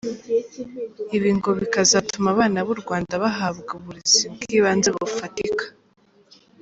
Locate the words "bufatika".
4.95-5.65